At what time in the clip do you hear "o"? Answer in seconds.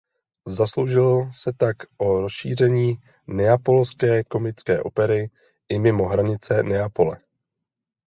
1.97-2.21